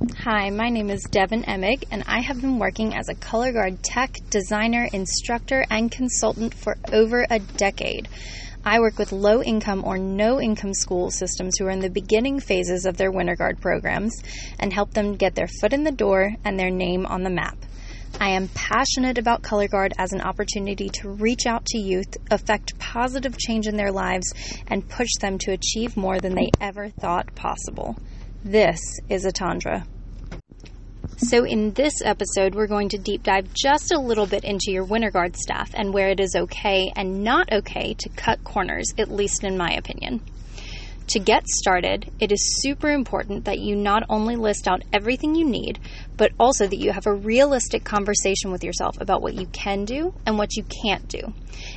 Hi, 0.00 0.50
my 0.50 0.68
name 0.68 0.90
is 0.90 1.02
Devin 1.10 1.42
Emig, 1.42 1.82
and 1.90 2.04
I 2.06 2.20
have 2.20 2.40
been 2.40 2.60
working 2.60 2.94
as 2.94 3.08
a 3.08 3.16
color 3.16 3.50
guard 3.50 3.82
tech, 3.82 4.14
designer, 4.30 4.88
instructor, 4.92 5.64
and 5.70 5.90
consultant 5.90 6.54
for 6.54 6.76
over 6.92 7.26
a 7.28 7.40
decade. 7.40 8.06
I 8.64 8.78
work 8.78 8.96
with 8.96 9.10
low 9.10 9.42
income 9.42 9.82
or 9.84 9.98
no 9.98 10.40
income 10.40 10.72
school 10.72 11.10
systems 11.10 11.58
who 11.58 11.66
are 11.66 11.70
in 11.70 11.80
the 11.80 11.90
beginning 11.90 12.38
phases 12.38 12.86
of 12.86 12.96
their 12.96 13.10
winter 13.10 13.34
guard 13.34 13.60
programs 13.60 14.14
and 14.60 14.72
help 14.72 14.94
them 14.94 15.16
get 15.16 15.34
their 15.34 15.48
foot 15.48 15.72
in 15.72 15.82
the 15.82 15.90
door 15.90 16.32
and 16.44 16.56
their 16.56 16.70
name 16.70 17.04
on 17.04 17.24
the 17.24 17.30
map. 17.30 17.58
I 18.20 18.30
am 18.30 18.46
passionate 18.54 19.18
about 19.18 19.42
Color 19.42 19.66
Guard 19.66 19.94
as 19.98 20.12
an 20.12 20.20
opportunity 20.20 20.90
to 21.00 21.10
reach 21.10 21.44
out 21.44 21.66
to 21.66 21.78
youth, 21.78 22.16
affect 22.30 22.78
positive 22.78 23.36
change 23.36 23.66
in 23.66 23.76
their 23.76 23.90
lives, 23.90 24.32
and 24.68 24.88
push 24.88 25.10
them 25.20 25.38
to 25.38 25.50
achieve 25.50 25.96
more 25.96 26.20
than 26.20 26.36
they 26.36 26.50
ever 26.60 26.88
thought 26.88 27.34
possible. 27.34 27.96
This 28.44 28.78
is 29.08 29.26
Atteindre. 29.26 29.84
So, 31.16 31.44
in 31.44 31.72
this 31.72 31.94
episode, 32.04 32.54
we're 32.54 32.68
going 32.68 32.88
to 32.90 32.98
deep 32.98 33.24
dive 33.24 33.52
just 33.52 33.90
a 33.92 33.98
little 33.98 34.26
bit 34.26 34.44
into 34.44 34.70
your 34.70 34.84
Winter 34.84 35.10
Guard 35.10 35.36
staff 35.36 35.72
and 35.74 35.92
where 35.92 36.10
it 36.10 36.20
is 36.20 36.36
okay 36.36 36.92
and 36.94 37.24
not 37.24 37.52
okay 37.52 37.94
to 37.94 38.08
cut 38.10 38.44
corners, 38.44 38.86
at 38.96 39.10
least 39.10 39.42
in 39.42 39.56
my 39.56 39.72
opinion. 39.72 40.20
To 41.08 41.18
get 41.18 41.48
started, 41.48 42.10
it 42.20 42.30
is 42.32 42.60
super 42.60 42.90
important 42.90 43.46
that 43.46 43.60
you 43.60 43.74
not 43.74 44.02
only 44.10 44.36
list 44.36 44.68
out 44.68 44.82
everything 44.92 45.34
you 45.34 45.46
need, 45.46 45.78
but 46.18 46.32
also 46.38 46.66
that 46.66 46.78
you 46.78 46.92
have 46.92 47.06
a 47.06 47.14
realistic 47.14 47.82
conversation 47.82 48.50
with 48.50 48.62
yourself 48.62 49.00
about 49.00 49.22
what 49.22 49.32
you 49.32 49.46
can 49.46 49.86
do 49.86 50.12
and 50.26 50.36
what 50.36 50.54
you 50.54 50.64
can't 50.64 51.08
do. 51.08 51.32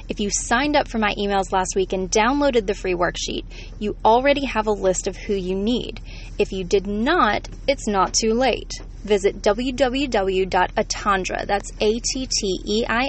If 0.09 0.19
you 0.19 0.29
signed 0.29 0.75
up 0.75 0.89
for 0.89 0.97
my 0.97 1.13
emails 1.17 1.53
last 1.53 1.77
week 1.77 1.93
and 1.93 2.11
downloaded 2.11 2.67
the 2.67 2.73
free 2.73 2.93
worksheet, 2.93 3.45
you 3.79 3.95
already 4.03 4.43
have 4.47 4.67
a 4.67 4.71
list 4.71 5.07
of 5.07 5.15
who 5.15 5.33
you 5.33 5.55
need. 5.55 6.01
If 6.37 6.51
you 6.51 6.65
did 6.65 6.85
not, 6.85 7.47
it's 7.69 7.87
not 7.87 8.13
too 8.13 8.33
late. 8.33 8.73
Visit 9.05 9.41
www.atteindre, 9.41 11.47
that's 11.47 11.71
A-T-T-E-I-N-D-R-E 11.79 12.99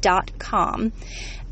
dot 0.00 0.38
com 0.38 0.92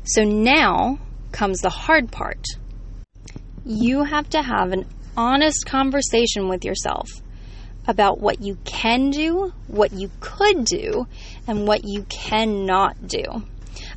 So 0.06 0.24
now 0.24 1.00
comes 1.34 1.59
the 1.59 1.69
hard 1.69 2.14
part. 2.14 2.46
You 3.66 4.03
have 4.03 4.30
to 4.30 4.42
have 4.42 4.72
an 4.72 4.86
honest 5.18 5.66
conversation 5.66 6.47
with 6.47 6.64
yourself 6.64 7.09
about 7.88 8.22
what 8.22 8.42
you 8.42 8.58
can 8.64 9.09
do, 9.09 9.52
what 9.68 9.92
you 9.92 10.09
could 10.22 10.63
do, 10.63 11.08
and 11.46 11.68
what 11.68 11.81
you 11.84 12.03
cannot 12.03 13.08
do. 13.08 13.44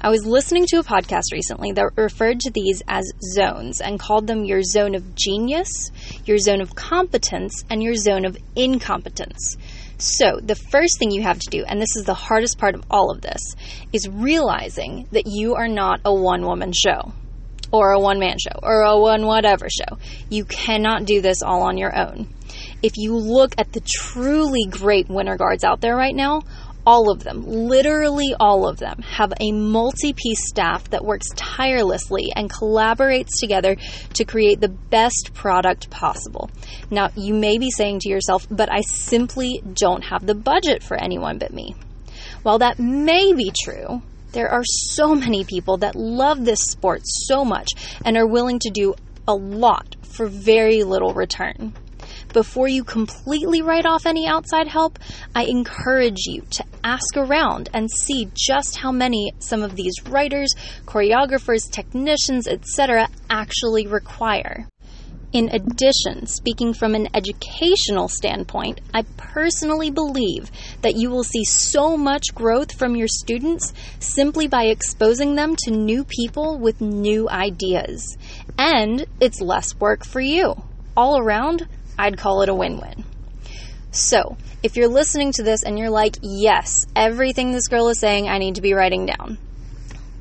I 0.01 0.11
was 0.11 0.27
listening 0.27 0.67
to 0.67 0.79
a 0.79 0.85
podcast 0.85 1.33
recently 1.33 1.73
that 1.73 1.93
referred 1.97 2.41
to 2.41 2.51
these 2.51 2.83
as 2.89 3.11
zones 3.35 3.81
and 3.81 4.01
called 4.01 4.27
them 4.27 4.45
your 4.45 4.63
zone 4.63 4.95
of 4.95 5.15
genius, 5.15 5.71
your 6.25 6.39
zone 6.39 6.61
of 6.61 6.75
competence, 6.75 7.65
and 7.71 7.83
your 7.83 7.95
zone 7.95 8.25
of 8.25 8.37
incompetence. 8.57 9.57
So, 9.99 10.41
the 10.43 10.57
first 10.57 10.99
thing 10.99 11.11
you 11.11 11.23
have 11.23 11.39
to 11.39 11.51
do, 11.51 11.65
and 11.65 11.81
this 11.81 11.97
is 11.97 12.05
the 12.05 12.15
hardest 12.15 12.59
part 12.59 12.75
of 12.75 12.85
all 12.91 13.11
of 13.11 13.21
this, 13.21 13.41
is 13.93 14.09
realizing 14.09 15.07
that 15.13 15.27
you 15.27 15.55
are 15.55 15.69
not 15.69 16.01
a 16.05 16.13
one 16.13 16.45
woman 16.45 16.73
show 16.73 17.13
or 17.71 17.91
a 17.91 18.01
one 18.01 18.19
man 18.19 18.37
show 18.39 18.59
or 18.63 18.83
a 18.83 18.99
one 18.99 19.27
whatever 19.27 19.69
show. 19.69 19.99
You 20.31 20.45
cannot 20.45 21.05
do 21.05 21.21
this 21.21 21.43
all 21.43 21.63
on 21.63 21.79
your 21.79 21.97
own. 21.97 22.29
If 22.83 22.97
you 22.97 23.17
look 23.17 23.55
at 23.57 23.73
the 23.73 23.81
truly 23.81 24.67
great 24.69 25.09
winter 25.09 25.37
guards 25.37 25.65
out 25.65 25.81
there 25.81 25.97
right 25.97 26.15
now, 26.15 26.43
all 26.87 27.11
of 27.11 27.25
them, 27.25 27.43
literally 27.47 28.35
all 28.39 28.69
of 28.69 28.79
them, 28.79 29.01
have 29.03 29.33
a 29.41 29.53
multi 29.53 30.13
piece 30.13 30.49
staff 30.49 30.91
that 30.91 31.05
works 31.05 31.27
tirelessly 31.35 32.33
and 32.35 32.51
collaborates 32.51 33.39
together 33.39 33.77
to 34.15 34.25
create 34.25 34.61
the 34.61 34.69
best 34.69 35.31
product 35.35 35.91
possible. 35.91 36.51
Now, 36.91 37.11
you 37.17 37.35
may 37.35 37.59
be 37.59 37.71
saying 37.71 38.01
to 38.01 38.09
yourself, 38.09 38.47
but 38.51 38.71
I 38.71 38.83
simply 38.83 39.63
don't 39.73 40.05
have 40.05 40.27
the 40.27 40.35
budget 40.35 40.83
for 40.83 40.97
anyone 40.97 41.39
but 41.39 41.53
me. 41.53 41.75
While 42.43 42.59
that 42.59 42.79
may 42.79 43.33
be 43.33 43.53
true, 43.65 44.03
there 44.33 44.51
are 44.51 44.65
so 44.65 45.15
many 45.15 45.45
people 45.45 45.79
that 45.79 45.95
love 45.95 46.45
this 46.45 46.61
sport 46.61 47.03
so 47.05 47.45
much 47.45 47.69
and 48.05 48.17
are 48.17 48.27
willing 48.27 48.59
to 48.61 48.71
do 48.71 48.95
a 49.27 49.35
lot 49.35 49.97
for 50.03 50.27
very 50.27 50.83
little 50.83 51.15
return 51.15 51.73
before 52.35 52.69
you 52.69 52.85
completely 52.85 53.63
write 53.63 53.87
off 53.87 54.05
any 54.05 54.27
outside 54.27 54.67
help, 54.67 54.99
I 55.35 55.45
encourage 55.45 56.27
you 56.27 56.43
to 56.51 56.65
ask 56.83 57.17
around 57.17 57.71
and 57.73 57.91
see 57.91 58.29
just 58.35 58.77
how 58.77 58.93
many 58.93 59.33
some 59.39 59.63
of 59.63 59.77
these 59.77 59.95
writers, 60.07 60.51
choreographers, 60.85 61.71
technicians, 61.71 62.47
etc. 62.47 63.09
actually 63.31 63.87
require. 63.87 64.67
In 65.33 65.49
addition, 65.49 66.27
speaking 66.27 66.75
from 66.75 66.95
an 66.95 67.09
educational 67.15 68.09
standpoint, 68.09 68.81
I 68.93 69.03
personally 69.17 69.91
believe 69.91 70.51
that 70.83 70.97
you 70.97 71.11
will 71.11 71.25
see 71.25 71.45
so 71.45 71.97
much 71.97 72.35
growth 72.35 72.73
from 72.77 72.95
your 72.95 73.09
students 73.09 73.73
simply 73.99 74.47
by 74.47 74.67
exposing 74.67 75.35
them 75.35 75.57
to 75.65 75.71
new 75.71 76.05
people 76.05 76.59
with 76.59 76.81
new 76.81 77.29
ideas. 77.29 78.17
And 78.59 79.07
it's 79.21 79.41
less 79.41 79.75
work 79.77 80.05
for 80.05 80.21
you. 80.21 80.55
All 80.97 81.19
around, 81.19 81.67
I'd 81.99 82.19
call 82.19 82.43
it 82.43 82.49
a 82.49 82.55
win 82.55 82.81
win. 82.81 83.05
So, 83.91 84.37
if 84.63 84.77
you're 84.77 84.89
listening 84.89 85.33
to 85.33 85.43
this 85.43 85.63
and 85.63 85.79
you're 85.79 85.91
like, 85.91 86.17
yes, 86.23 86.87
everything 86.97 87.53
this 87.53 87.69
girl 87.69 87.89
is 87.89 88.01
saying, 88.01 88.29
I 88.29 88.39
need 88.39 88.57
to 88.57 88.63
be 88.63 88.75
writing 88.75 89.07
down. 89.07 89.39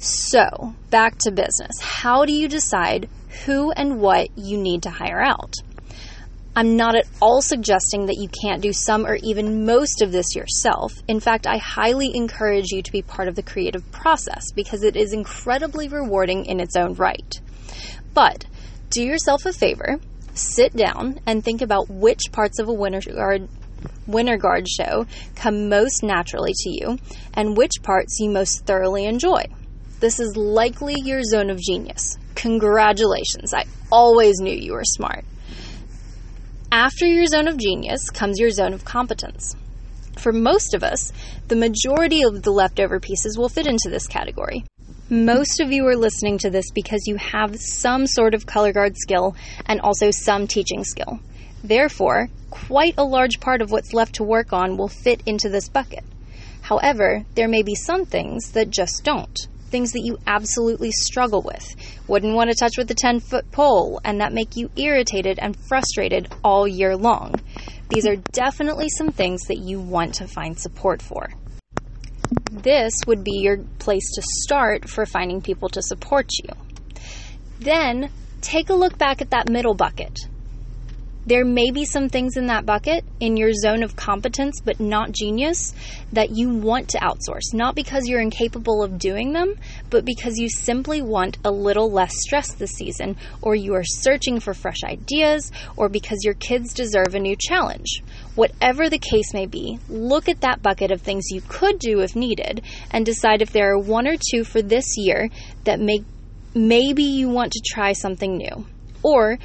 So, 0.00 0.74
back 0.90 1.18
to 1.18 1.32
business. 1.32 1.80
How 1.80 2.24
do 2.24 2.32
you 2.32 2.48
decide 2.48 3.08
who 3.48 3.72
and 3.72 3.98
what 3.98 4.28
you 4.36 4.58
need 4.58 4.82
to 4.82 4.90
hire 4.90 5.22
out? 5.22 5.54
I'm 6.54 6.76
not 6.76 6.96
at 6.96 7.06
all 7.22 7.40
suggesting 7.40 8.04
that 8.06 8.18
you 8.18 8.28
can't 8.28 8.60
do 8.60 8.74
some 8.74 9.06
or 9.06 9.14
even 9.22 9.64
most 9.64 10.02
of 10.02 10.12
this 10.12 10.36
yourself. 10.36 10.92
In 11.08 11.18
fact, 11.18 11.46
I 11.46 11.56
highly 11.56 12.14
encourage 12.14 12.72
you 12.72 12.82
to 12.82 12.92
be 12.92 13.00
part 13.00 13.26
of 13.26 13.36
the 13.36 13.42
creative 13.42 13.90
process 13.90 14.52
because 14.54 14.82
it 14.82 14.96
is 14.96 15.14
incredibly 15.14 15.88
rewarding 15.88 16.44
in 16.44 16.60
its 16.60 16.76
own 16.76 16.92
right. 16.94 17.40
But 18.12 18.44
do 18.90 19.02
yourself 19.02 19.46
a 19.46 19.52
favor, 19.54 19.98
sit 20.34 20.76
down 20.76 21.20
and 21.24 21.42
think 21.42 21.62
about 21.62 21.88
which 21.88 22.30
parts 22.30 22.58
of 22.58 22.68
a 22.68 22.74
winter 22.74 23.00
guard 23.10 23.48
Winter 24.06 24.36
Guard 24.36 24.68
show 24.68 25.06
come 25.36 25.70
most 25.70 26.02
naturally 26.02 26.52
to 26.54 26.70
you 26.70 26.98
and 27.32 27.56
which 27.56 27.82
parts 27.82 28.18
you 28.20 28.28
most 28.28 28.66
thoroughly 28.66 29.06
enjoy. 29.06 29.44
This 30.00 30.20
is 30.20 30.36
likely 30.36 30.96
your 31.02 31.22
zone 31.22 31.48
of 31.48 31.58
genius. 31.58 32.18
Congratulations, 32.38 33.52
I 33.52 33.64
always 33.90 34.38
knew 34.38 34.54
you 34.54 34.74
were 34.74 34.84
smart. 34.84 35.24
After 36.70 37.04
your 37.04 37.26
zone 37.26 37.48
of 37.48 37.58
genius 37.58 38.10
comes 38.10 38.38
your 38.38 38.50
zone 38.50 38.72
of 38.72 38.84
competence. 38.84 39.56
For 40.16 40.30
most 40.30 40.72
of 40.72 40.84
us, 40.84 41.12
the 41.48 41.56
majority 41.56 42.22
of 42.22 42.44
the 42.44 42.52
leftover 42.52 43.00
pieces 43.00 43.36
will 43.36 43.48
fit 43.48 43.66
into 43.66 43.90
this 43.90 44.06
category. 44.06 44.64
Most 45.10 45.58
of 45.58 45.72
you 45.72 45.84
are 45.88 45.96
listening 45.96 46.38
to 46.38 46.48
this 46.48 46.70
because 46.72 47.08
you 47.08 47.16
have 47.16 47.56
some 47.58 48.06
sort 48.06 48.34
of 48.34 48.46
color 48.46 48.72
guard 48.72 48.96
skill 48.96 49.34
and 49.66 49.80
also 49.80 50.12
some 50.12 50.46
teaching 50.46 50.84
skill. 50.84 51.18
Therefore, 51.64 52.28
quite 52.50 52.94
a 52.96 53.04
large 53.04 53.40
part 53.40 53.62
of 53.62 53.72
what's 53.72 53.92
left 53.92 54.14
to 54.14 54.22
work 54.22 54.52
on 54.52 54.76
will 54.76 54.86
fit 54.86 55.24
into 55.26 55.48
this 55.48 55.68
bucket. 55.68 56.04
However, 56.62 57.24
there 57.34 57.48
may 57.48 57.64
be 57.64 57.74
some 57.74 58.04
things 58.04 58.52
that 58.52 58.70
just 58.70 59.02
don't. 59.02 59.36
Things 59.70 59.92
that 59.92 60.02
you 60.02 60.18
absolutely 60.26 60.90
struggle 60.92 61.42
with, 61.42 61.64
wouldn't 62.06 62.34
want 62.34 62.50
to 62.50 62.56
touch 62.56 62.76
with 62.76 62.90
a 62.90 62.94
10 62.94 63.20
foot 63.20 63.50
pole, 63.52 64.00
and 64.04 64.20
that 64.20 64.32
make 64.32 64.56
you 64.56 64.70
irritated 64.76 65.38
and 65.38 65.56
frustrated 65.68 66.28
all 66.42 66.66
year 66.66 66.96
long. 66.96 67.34
These 67.88 68.06
are 68.06 68.16
definitely 68.16 68.88
some 68.96 69.12
things 69.12 69.42
that 69.48 69.58
you 69.58 69.80
want 69.80 70.14
to 70.16 70.26
find 70.26 70.58
support 70.58 71.02
for 71.02 71.28
this 72.62 72.92
would 73.06 73.24
be 73.24 73.40
your 73.40 73.58
place 73.78 74.10
to 74.14 74.22
start 74.42 74.88
for 74.88 75.06
finding 75.06 75.40
people 75.40 75.68
to 75.70 75.82
support 75.82 76.26
you. 76.42 76.50
Then 77.60 78.10
take 78.40 78.70
a 78.70 78.74
look 78.74 78.98
back 78.98 79.20
at 79.20 79.30
that 79.30 79.48
middle 79.48 79.74
bucket. 79.74 80.18
There 81.28 81.44
may 81.44 81.70
be 81.70 81.84
some 81.84 82.08
things 82.08 82.38
in 82.38 82.46
that 82.46 82.64
bucket 82.64 83.04
in 83.20 83.36
your 83.36 83.52
zone 83.52 83.82
of 83.82 83.94
competence, 83.94 84.62
but 84.64 84.80
not 84.80 85.12
genius, 85.12 85.74
that 86.10 86.30
you 86.30 86.48
want 86.48 86.88
to 86.88 86.98
outsource. 87.00 87.52
Not 87.52 87.74
because 87.74 88.06
you're 88.06 88.22
incapable 88.22 88.82
of 88.82 88.98
doing 88.98 89.34
them, 89.34 89.54
but 89.90 90.06
because 90.06 90.38
you 90.38 90.48
simply 90.48 91.02
want 91.02 91.36
a 91.44 91.50
little 91.50 91.90
less 91.90 92.14
stress 92.14 92.54
this 92.54 92.70
season, 92.70 93.18
or 93.42 93.54
you 93.54 93.74
are 93.74 93.84
searching 93.84 94.40
for 94.40 94.54
fresh 94.54 94.82
ideas, 94.82 95.52
or 95.76 95.90
because 95.90 96.24
your 96.24 96.32
kids 96.32 96.72
deserve 96.72 97.14
a 97.14 97.20
new 97.20 97.36
challenge. 97.38 98.02
Whatever 98.34 98.88
the 98.88 98.98
case 98.98 99.34
may 99.34 99.44
be, 99.44 99.78
look 99.90 100.30
at 100.30 100.40
that 100.40 100.62
bucket 100.62 100.90
of 100.90 101.02
things 101.02 101.26
you 101.28 101.42
could 101.46 101.78
do 101.78 102.00
if 102.00 102.16
needed 102.16 102.62
and 102.90 103.04
decide 103.04 103.42
if 103.42 103.52
there 103.52 103.70
are 103.74 103.78
one 103.78 104.08
or 104.08 104.16
two 104.30 104.44
for 104.44 104.62
this 104.62 104.96
year 104.96 105.28
that 105.64 105.78
make 105.78 106.04
maybe 106.54 107.02
you 107.02 107.28
want 107.28 107.52
to 107.52 107.62
try 107.66 107.92
something 107.92 108.38
new. 108.38 108.64
Or 109.02 109.38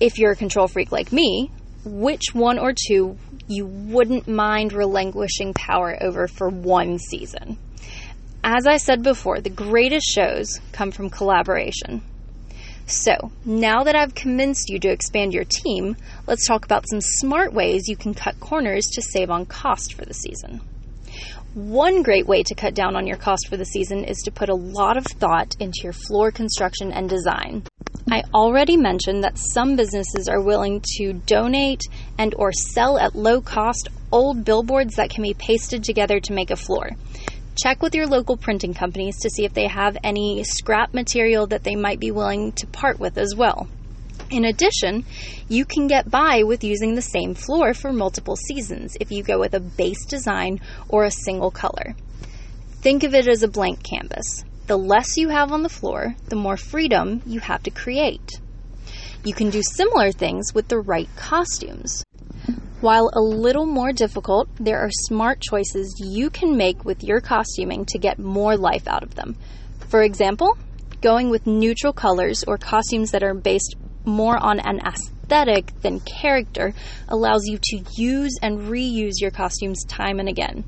if 0.00 0.18
you're 0.18 0.32
a 0.32 0.36
control 0.36 0.68
freak 0.68 0.92
like 0.92 1.12
me, 1.12 1.50
which 1.84 2.34
one 2.34 2.58
or 2.58 2.72
two 2.72 3.16
you 3.48 3.66
wouldn't 3.66 4.26
mind 4.26 4.72
relinquishing 4.72 5.54
power 5.54 5.96
over 6.00 6.26
for 6.26 6.48
one 6.48 6.98
season. 6.98 7.58
As 8.42 8.66
I 8.66 8.76
said 8.76 9.02
before, 9.02 9.40
the 9.40 9.50
greatest 9.50 10.06
shows 10.06 10.60
come 10.72 10.90
from 10.90 11.10
collaboration. 11.10 12.02
So, 12.86 13.32
now 13.44 13.82
that 13.82 13.96
I've 13.96 14.14
convinced 14.14 14.68
you 14.68 14.78
to 14.78 14.88
expand 14.88 15.34
your 15.34 15.44
team, 15.44 15.96
let's 16.28 16.46
talk 16.46 16.64
about 16.64 16.88
some 16.88 17.00
smart 17.00 17.52
ways 17.52 17.88
you 17.88 17.96
can 17.96 18.14
cut 18.14 18.38
corners 18.38 18.86
to 18.92 19.02
save 19.02 19.30
on 19.30 19.46
cost 19.46 19.94
for 19.94 20.04
the 20.04 20.14
season. 20.14 20.60
One 21.54 22.02
great 22.02 22.26
way 22.26 22.44
to 22.44 22.54
cut 22.54 22.74
down 22.74 22.94
on 22.94 23.06
your 23.06 23.16
cost 23.16 23.48
for 23.48 23.56
the 23.56 23.64
season 23.64 24.04
is 24.04 24.18
to 24.18 24.30
put 24.30 24.50
a 24.50 24.54
lot 24.54 24.96
of 24.96 25.06
thought 25.06 25.56
into 25.58 25.80
your 25.82 25.94
floor 25.94 26.30
construction 26.30 26.92
and 26.92 27.08
design. 27.08 27.64
I 28.08 28.22
already 28.32 28.76
mentioned 28.76 29.24
that 29.24 29.36
some 29.36 29.74
businesses 29.74 30.28
are 30.28 30.40
willing 30.40 30.80
to 30.96 31.12
donate 31.12 31.82
and 32.16 32.34
or 32.36 32.52
sell 32.52 32.98
at 32.98 33.16
low 33.16 33.40
cost 33.40 33.88
old 34.12 34.44
billboards 34.44 34.94
that 34.94 35.10
can 35.10 35.24
be 35.24 35.34
pasted 35.34 35.82
together 35.82 36.20
to 36.20 36.32
make 36.32 36.52
a 36.52 36.56
floor. 36.56 36.90
Check 37.60 37.82
with 37.82 37.96
your 37.96 38.06
local 38.06 38.36
printing 38.36 38.74
companies 38.74 39.18
to 39.20 39.30
see 39.30 39.44
if 39.44 39.54
they 39.54 39.66
have 39.66 39.96
any 40.04 40.44
scrap 40.44 40.94
material 40.94 41.48
that 41.48 41.64
they 41.64 41.74
might 41.74 41.98
be 41.98 42.12
willing 42.12 42.52
to 42.52 42.66
part 42.68 43.00
with 43.00 43.18
as 43.18 43.34
well. 43.34 43.66
In 44.30 44.44
addition, 44.44 45.04
you 45.48 45.64
can 45.64 45.88
get 45.88 46.08
by 46.08 46.44
with 46.44 46.62
using 46.62 46.94
the 46.94 47.02
same 47.02 47.34
floor 47.34 47.74
for 47.74 47.92
multiple 47.92 48.36
seasons 48.36 48.96
if 49.00 49.10
you 49.10 49.24
go 49.24 49.40
with 49.40 49.52
a 49.52 49.60
base 49.60 50.06
design 50.06 50.60
or 50.88 51.04
a 51.04 51.10
single 51.10 51.50
color. 51.50 51.96
Think 52.82 53.02
of 53.02 53.14
it 53.14 53.26
as 53.26 53.42
a 53.42 53.48
blank 53.48 53.82
canvas. 53.82 54.44
The 54.66 54.76
less 54.76 55.16
you 55.16 55.28
have 55.28 55.52
on 55.52 55.62
the 55.62 55.68
floor, 55.68 56.16
the 56.26 56.34
more 56.34 56.56
freedom 56.56 57.22
you 57.24 57.38
have 57.38 57.62
to 57.62 57.70
create. 57.70 58.40
You 59.24 59.32
can 59.32 59.48
do 59.48 59.62
similar 59.62 60.10
things 60.10 60.52
with 60.54 60.66
the 60.66 60.80
right 60.80 61.08
costumes. 61.14 62.04
While 62.80 63.10
a 63.12 63.20
little 63.20 63.66
more 63.66 63.92
difficult, 63.92 64.48
there 64.58 64.80
are 64.80 64.90
smart 64.90 65.40
choices 65.40 65.94
you 66.04 66.30
can 66.30 66.56
make 66.56 66.84
with 66.84 67.04
your 67.04 67.20
costuming 67.20 67.84
to 67.86 67.98
get 67.98 68.18
more 68.18 68.56
life 68.56 68.88
out 68.88 69.04
of 69.04 69.14
them. 69.14 69.36
For 69.88 70.02
example, 70.02 70.58
going 71.00 71.30
with 71.30 71.46
neutral 71.46 71.92
colors 71.92 72.42
or 72.44 72.58
costumes 72.58 73.12
that 73.12 73.22
are 73.22 73.34
based 73.34 73.76
more 74.04 74.36
on 74.36 74.58
an 74.58 74.80
aesthetic 74.80 75.80
than 75.80 76.00
character 76.00 76.74
allows 77.08 77.46
you 77.46 77.58
to 77.62 77.84
use 77.96 78.36
and 78.42 78.68
reuse 78.68 79.20
your 79.20 79.30
costumes 79.30 79.84
time 79.84 80.18
and 80.18 80.28
again. 80.28 80.64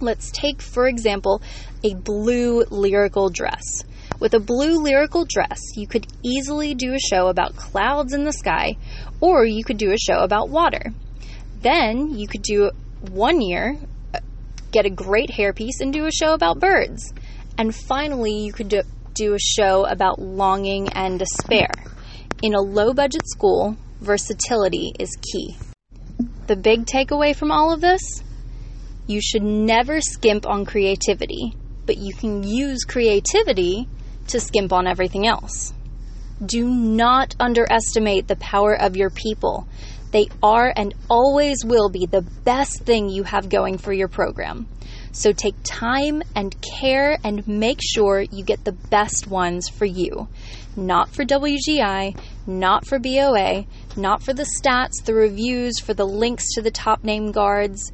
Let's 0.00 0.30
take, 0.30 0.62
for 0.62 0.88
example, 0.88 1.42
a 1.84 1.94
blue 1.94 2.64
lyrical 2.70 3.28
dress. 3.28 3.84
With 4.18 4.32
a 4.32 4.40
blue 4.40 4.82
lyrical 4.82 5.26
dress, 5.26 5.60
you 5.76 5.86
could 5.86 6.06
easily 6.22 6.74
do 6.74 6.94
a 6.94 6.98
show 6.98 7.28
about 7.28 7.56
clouds 7.56 8.14
in 8.14 8.24
the 8.24 8.32
sky, 8.32 8.76
or 9.20 9.44
you 9.44 9.62
could 9.62 9.76
do 9.76 9.92
a 9.92 9.98
show 9.98 10.20
about 10.20 10.48
water. 10.48 10.92
Then 11.60 12.18
you 12.18 12.26
could 12.26 12.42
do 12.42 12.70
one 13.10 13.42
year, 13.42 13.78
uh, 14.14 14.20
get 14.72 14.86
a 14.86 14.90
great 14.90 15.30
hairpiece, 15.30 15.80
and 15.80 15.92
do 15.92 16.06
a 16.06 16.12
show 16.12 16.32
about 16.32 16.60
birds. 16.60 17.12
And 17.58 17.74
finally, 17.74 18.44
you 18.44 18.52
could 18.52 18.68
do, 18.68 18.82
do 19.14 19.34
a 19.34 19.38
show 19.38 19.84
about 19.84 20.18
longing 20.18 20.88
and 20.94 21.18
despair. 21.18 21.70
In 22.42 22.54
a 22.54 22.60
low 22.60 22.94
budget 22.94 23.26
school, 23.26 23.76
versatility 24.00 24.92
is 24.98 25.10
key. 25.20 25.56
The 26.46 26.56
big 26.56 26.86
takeaway 26.86 27.36
from 27.36 27.52
all 27.52 27.72
of 27.72 27.82
this? 27.82 28.22
You 29.10 29.20
should 29.20 29.42
never 29.42 30.00
skimp 30.00 30.46
on 30.46 30.64
creativity, 30.64 31.52
but 31.84 31.98
you 31.98 32.14
can 32.14 32.44
use 32.44 32.84
creativity 32.84 33.88
to 34.28 34.38
skimp 34.38 34.72
on 34.72 34.86
everything 34.86 35.26
else. 35.26 35.72
Do 36.46 36.64
not 36.64 37.34
underestimate 37.40 38.28
the 38.28 38.36
power 38.36 38.72
of 38.72 38.96
your 38.96 39.10
people. 39.10 39.66
They 40.12 40.28
are 40.44 40.72
and 40.76 40.94
always 41.08 41.64
will 41.64 41.88
be 41.88 42.06
the 42.06 42.22
best 42.22 42.84
thing 42.84 43.08
you 43.08 43.24
have 43.24 43.48
going 43.48 43.78
for 43.78 43.92
your 43.92 44.06
program. 44.06 44.68
So 45.10 45.32
take 45.32 45.56
time 45.64 46.22
and 46.36 46.54
care 46.60 47.18
and 47.24 47.48
make 47.48 47.80
sure 47.82 48.20
you 48.20 48.44
get 48.44 48.64
the 48.64 48.78
best 48.90 49.26
ones 49.26 49.68
for 49.68 49.86
you. 49.86 50.28
Not 50.76 51.10
for 51.10 51.24
WGI, 51.24 52.16
not 52.46 52.86
for 52.86 53.00
BOA, 53.00 53.66
not 53.96 54.22
for 54.22 54.32
the 54.32 54.46
stats, 54.56 55.04
the 55.04 55.14
reviews, 55.14 55.80
for 55.80 55.94
the 55.94 56.06
links 56.06 56.54
to 56.54 56.62
the 56.62 56.70
top 56.70 57.02
name 57.02 57.32
guards, 57.32 57.90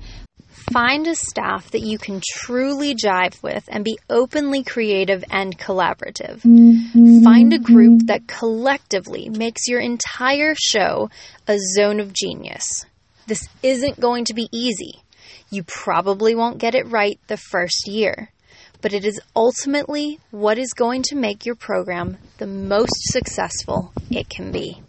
Find 0.73 1.07
a 1.07 1.15
staff 1.15 1.71
that 1.71 1.83
you 1.83 1.97
can 1.97 2.21
truly 2.27 2.95
jive 2.95 3.43
with 3.43 3.65
and 3.69 3.85
be 3.85 3.99
openly 4.11 4.65
creative 4.65 5.25
and 5.31 5.57
collaborative. 5.57 6.43
Mm-hmm. 6.43 7.23
Find 7.23 7.53
a 7.53 7.59
group 7.59 8.07
that 8.07 8.27
collectively 8.27 9.29
makes 9.29 9.69
your 9.69 9.81
entire 9.81 10.55
show 10.57 11.09
a 11.47 11.59
zone 11.77 12.01
of 12.01 12.13
genius. 12.13 12.85
This 13.27 13.49
isn't 13.63 14.01
going 14.01 14.25
to 14.27 14.35
be 14.35 14.49
easy. 14.53 15.03
You 15.51 15.63
probably 15.63 16.35
won't 16.35 16.59
get 16.59 16.75
it 16.75 16.91
right 16.91 17.21
the 17.29 17.37
first 17.37 17.87
year, 17.87 18.31
but 18.81 18.93
it 18.93 19.05
is 19.05 19.21
ultimately 19.35 20.19
what 20.31 20.59
is 20.59 20.73
going 20.73 21.03
to 21.05 21.17
make 21.17 21.47
your 21.47 21.55
program 21.55 22.19
the 22.39 22.47
most 22.47 22.95
successful 23.13 23.93
it 24.11 24.29
can 24.29 24.51
be. 24.51 24.83